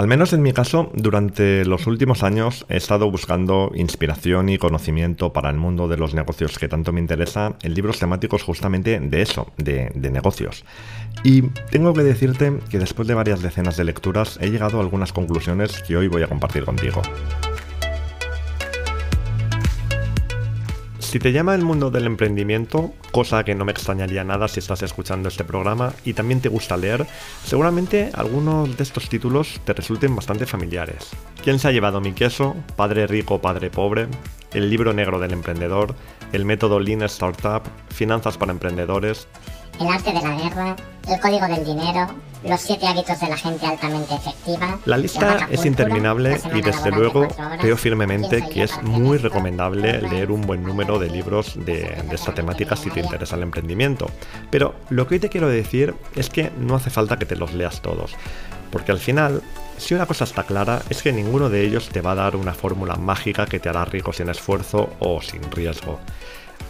[0.00, 5.34] Al menos en mi caso, durante los últimos años he estado buscando inspiración y conocimiento
[5.34, 9.20] para el mundo de los negocios que tanto me interesa en libros temáticos justamente de
[9.20, 10.64] eso, de, negocios.
[11.22, 15.12] Y tengo que decirte que después de varias decenas de lecturas he llegado a algunas
[15.12, 17.02] conclusiones que hoy voy a compartir contigo.
[21.10, 24.80] Si te llama el mundo del emprendimiento, cosa que no me extrañaría nada si estás
[24.84, 27.04] escuchando este programa y también te gusta leer,
[27.44, 31.08] seguramente algunos de estos títulos te resulten bastante familiares.
[31.42, 32.54] ¿Quién se ha llevado mi queso?
[32.76, 34.06] Padre rico, padre pobre,
[34.54, 35.96] el libro negro del emprendedor,
[36.32, 39.26] el método Lean Startup, finanzas para emprendedores,
[39.80, 40.76] el arte de la guerra,
[41.08, 42.06] el código del dinero,
[42.44, 44.78] los siete hábitos de la gente altamente efectiva.
[44.84, 47.28] La lista es interminable y desde luego
[47.60, 52.34] creo firmemente que es muy recomendable leer un buen número de libros de, de esta
[52.34, 54.10] temática si te interesa el emprendimiento.
[54.50, 57.52] Pero lo que hoy te quiero decir es que no hace falta que te los
[57.54, 58.14] leas todos.
[58.70, 59.42] Porque al final,
[59.78, 62.54] si una cosa está clara, es que ninguno de ellos te va a dar una
[62.54, 65.98] fórmula mágica que te hará rico sin esfuerzo o sin riesgo.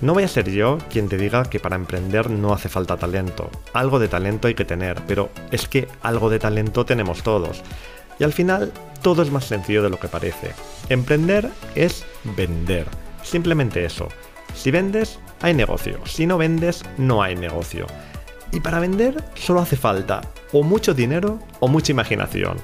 [0.00, 3.50] No voy a ser yo quien te diga que para emprender no hace falta talento.
[3.72, 7.62] Algo de talento hay que tener, pero es que algo de talento tenemos todos.
[8.18, 8.72] Y al final,
[9.02, 10.52] todo es más sencillo de lo que parece.
[10.88, 12.04] Emprender es
[12.36, 12.86] vender.
[13.22, 14.08] Simplemente eso.
[14.54, 16.00] Si vendes, hay negocio.
[16.04, 17.86] Si no vendes, no hay negocio.
[18.52, 22.56] Y para vender solo hace falta o mucho dinero o mucha imaginación.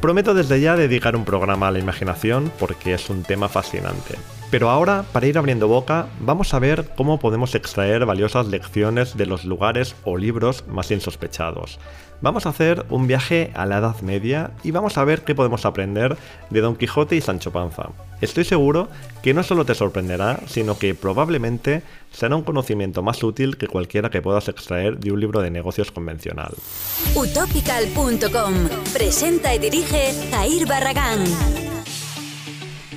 [0.00, 4.14] Prometo desde ya dedicar un programa a la imaginación porque es un tema fascinante.
[4.50, 9.26] Pero ahora, para ir abriendo boca, vamos a ver cómo podemos extraer valiosas lecciones de
[9.26, 11.78] los lugares o libros más insospechados.
[12.20, 15.64] Vamos a hacer un viaje a la Edad Media y vamos a ver qué podemos
[15.64, 16.16] aprender
[16.50, 17.90] de Don Quijote y Sancho Panza.
[18.20, 18.88] Estoy seguro
[19.22, 24.10] que no solo te sorprenderá, sino que probablemente será un conocimiento más útil que cualquiera
[24.10, 26.52] que puedas extraer de un libro de negocios convencional.
[27.14, 28.54] Utopical.com
[28.92, 31.69] presenta y dirige Jair Barragán.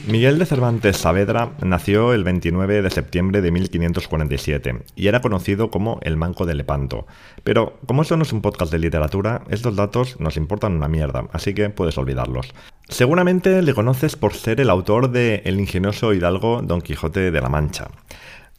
[0.05, 5.99] Miguel de Cervantes Saavedra nació el 29 de septiembre de 1547 y era conocido como
[6.01, 7.07] el Manco de Lepanto.
[7.45, 11.29] Pero como esto no es un podcast de literatura, estos datos nos importan una mierda,
[11.31, 12.53] así que puedes olvidarlos.
[12.89, 17.47] Seguramente le conoces por ser el autor de El ingenioso hidalgo Don Quijote de la
[17.47, 17.87] Mancha.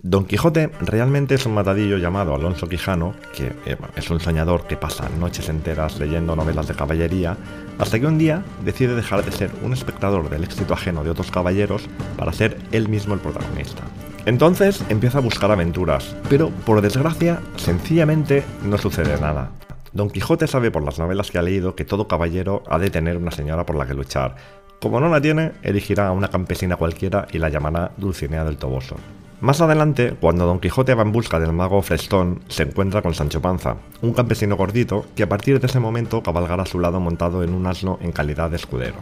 [0.06, 4.76] Don Quijote realmente es un matadillo llamado Alonso Quijano, que eh, es un soñador que
[4.76, 7.38] pasa noches enteras leyendo novelas de caballería,
[7.78, 11.31] hasta que un día decide dejar de ser un espectador del éxito ajeno de otros
[11.31, 11.87] caballeros
[12.19, 13.82] para ser él mismo el protagonista.
[14.26, 19.53] Entonces empieza a buscar aventuras, pero por desgracia, sencillamente no sucede nada.
[19.94, 23.16] Don Quijote sabe por las novelas que ha leído que todo caballero ha de tener
[23.16, 24.37] una señora por la que luchar.
[24.82, 28.97] Como no la tiene, elegirá a una campesina cualquiera y la llamará Dulcinea del Toboso.
[29.44, 33.43] Más adelante, cuando Don Quijote va en busca del mago Frestón, se encuentra con Sancho
[33.43, 37.43] Panza, un campesino gordito que a partir de ese momento cabalgará a su lado montado
[37.44, 38.97] en un asno en calidad de escudero.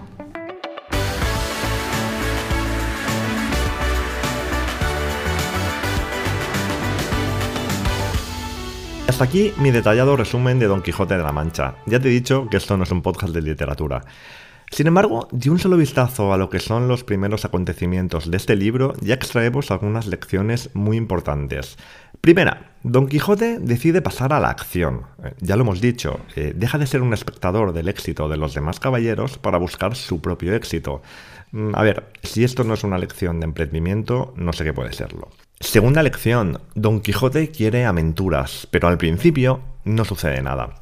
[9.07, 11.77] Hasta aquí mi detallado resumen de Don Quijote de la Mancha.
[11.87, 14.03] Ya te he dicho que esto no es un podcast de literatura.
[14.73, 18.57] Sin embargo, de un solo vistazo a lo que son los primeros acontecimientos de este
[18.57, 21.77] libro, ya extraemos algunas lecciones muy importantes.
[22.23, 25.03] Primera, Don Quijote decide pasar a la acción.
[25.23, 28.55] Eh, ya lo hemos dicho, eh, deja de ser un espectador del éxito de los
[28.55, 31.03] demás caballeros para buscar su propio éxito.
[31.51, 34.95] Mm, a ver, si esto no es una lección de emprendimiento, no sé qué puede
[34.95, 35.29] serlo.
[35.61, 40.82] Segunda lección, Don Quijote quiere aventuras, pero al principio no sucede nada.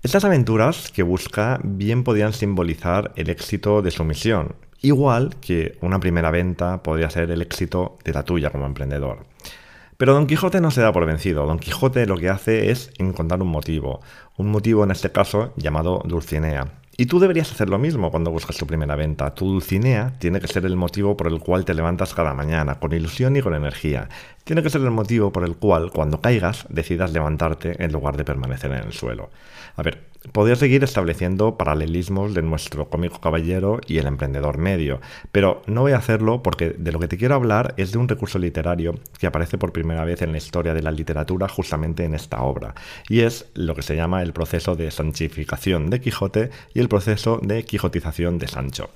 [0.00, 5.98] Estas aventuras que busca bien podían simbolizar el éxito de su misión, igual que una
[5.98, 9.26] primera venta podría ser el éxito de la tuya como emprendedor.
[9.96, 11.46] Pero Don Quijote no se da por vencido.
[11.46, 14.00] Don Quijote lo que hace es encontrar un motivo.
[14.36, 16.74] Un motivo en este caso llamado Dulcinea.
[17.00, 19.32] Y tú deberías hacer lo mismo cuando buscas tu primera venta.
[19.32, 22.92] Tu Dulcinea tiene que ser el motivo por el cual te levantas cada mañana, con
[22.92, 24.08] ilusión y con energía.
[24.42, 28.24] Tiene que ser el motivo por el cual, cuando caigas, decidas levantarte en lugar de
[28.24, 29.30] permanecer en el suelo.
[29.76, 35.00] A ver, podría seguir estableciendo paralelismos de nuestro cómico caballero y el emprendedor medio,
[35.32, 38.08] pero no voy a hacerlo porque de lo que te quiero hablar es de un
[38.08, 42.14] recurso literario que aparece por primera vez en la historia de la literatura justamente en
[42.14, 42.74] esta obra,
[43.08, 47.40] y es lo que se llama el proceso de sanchificación de Quijote y el proceso
[47.42, 48.90] de quijotización de Sancho.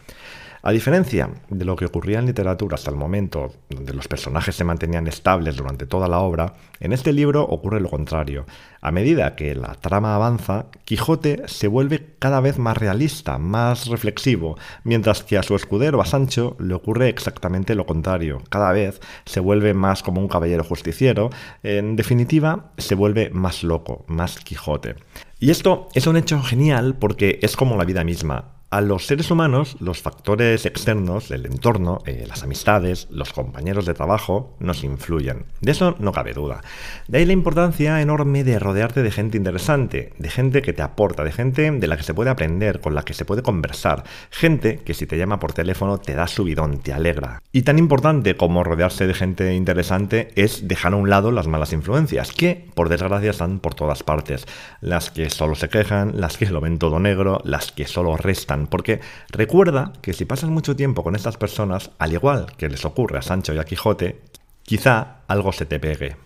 [0.65, 4.63] A diferencia de lo que ocurría en literatura hasta el momento, donde los personajes se
[4.63, 8.47] mantenían estables durante toda la obra, en este libro ocurre lo contrario.
[8.81, 14.57] A medida que la trama avanza, Quijote se vuelve cada vez más realista, más reflexivo,
[14.85, 18.41] mientras que a su escudero, a Sancho, le ocurre exactamente lo contrario.
[18.49, 21.31] Cada vez se vuelve más como un caballero justiciero,
[21.65, 24.95] en definitiva, se vuelve más loco, más Quijote.
[25.41, 29.31] Y esto es un hecho genial porque es como la vida misma A los seres
[29.31, 35.45] humanos, los factores externos, el entorno, eh, las amistades, los compañeros de trabajo, nos influyen.
[35.61, 36.63] De eso no cabe duda.
[37.07, 41.23] De ahí la importancia enorme de rodearte de gente interesante, de gente que te aporta,
[41.23, 44.79] de gente de la que se puede aprender, con la que se puede conversar, gente
[44.79, 47.43] que si te llama por teléfono te da subidón, te alegra.
[47.53, 51.75] Y tan importante como rodearse de gente interesante es dejar a un lado las malas
[51.75, 54.47] influencias, que por desgracia están por todas partes.
[54.81, 58.62] Las que solo se quejan, las que lo ven todo negro, las que solo restan
[58.67, 59.01] porque
[59.31, 63.23] recuerda que si pasas mucho tiempo con estas personas, al igual que les ocurre a
[63.23, 64.21] Sancho y a Quijote,
[64.63, 66.17] quizá algo se te pegue.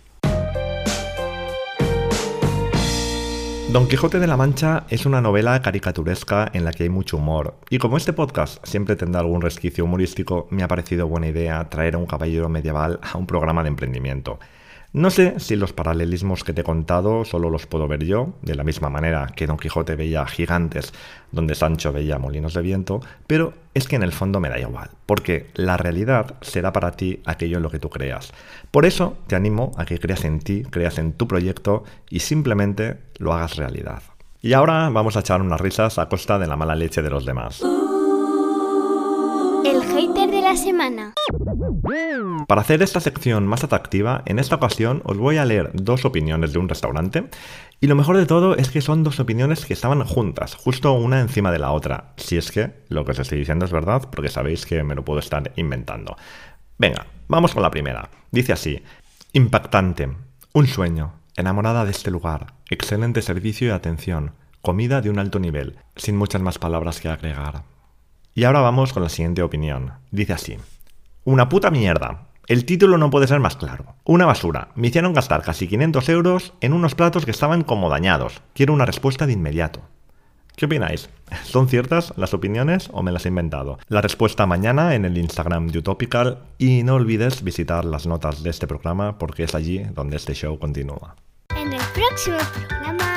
[3.72, 7.56] Don Quijote de la Mancha es una novela caricaturesca en la que hay mucho humor,
[7.68, 11.96] y como este podcast siempre tendrá algún resquicio humorístico, me ha parecido buena idea traer
[11.96, 14.38] a un caballero medieval a un programa de emprendimiento.
[14.92, 18.54] No sé si los paralelismos que te he contado solo los puedo ver yo, de
[18.54, 20.92] la misma manera que Don Quijote veía gigantes
[21.32, 24.90] donde Sancho veía molinos de viento, pero es que en el fondo me da igual,
[25.04, 28.32] porque la realidad será para ti aquello en lo que tú creas.
[28.70, 32.98] Por eso te animo a que creas en ti, creas en tu proyecto y simplemente
[33.18, 34.02] lo hagas realidad.
[34.40, 37.26] Y ahora vamos a echar unas risas a costa de la mala leche de los
[37.26, 37.62] demás.
[39.96, 41.14] De la semana.
[42.46, 46.52] Para hacer esta sección más atractiva, en esta ocasión os voy a leer dos opiniones
[46.52, 47.31] de un restaurante.
[47.81, 51.22] Y lo mejor de todo es que son dos opiniones que estaban juntas, justo una
[51.22, 52.12] encima de la otra.
[52.19, 55.02] Si es que lo que os estoy diciendo es verdad, porque sabéis que me lo
[55.02, 56.14] puedo estar inventando.
[56.76, 58.10] Venga, vamos con la primera.
[58.31, 58.82] Dice así,
[59.32, 60.10] impactante,
[60.52, 65.78] un sueño, enamorada de este lugar, excelente servicio y atención, comida de un alto nivel,
[65.96, 67.75] sin muchas más palabras que agregar.
[68.36, 69.94] Y ahora vamos con la siguiente opinión.
[70.10, 70.58] Dice así.
[71.24, 72.26] Una puta mierda.
[72.46, 73.96] El título no puede ser más claro.
[74.04, 74.68] Una basura.
[74.74, 78.42] Me hicieron gastar casi 500 euros en unos platos que estaban como dañados.
[78.52, 79.80] Quiero una respuesta de inmediato.
[80.54, 81.08] ¿Qué opináis?
[81.44, 83.78] ¿Son ciertas las opiniones o me las he inventado?
[83.88, 88.50] La respuesta mañana en el Instagram de Utopical y no olvides visitar las notas de
[88.50, 91.16] este programa porque es allí donde este show continúa.
[91.56, 92.36] En el próximo
[92.68, 93.15] programa.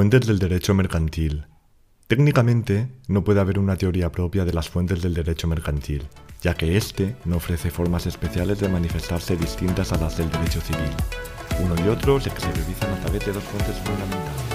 [0.00, 1.44] Fuentes del derecho mercantil.
[2.06, 6.08] Técnicamente, no puede haber una teoría propia de las fuentes del derecho mercantil,
[6.40, 10.88] ya que éste no ofrece formas especiales de manifestarse distintas a las del derecho civil.
[11.62, 14.49] Uno y otro se exteriorizan a través de dos fuentes fundamentales.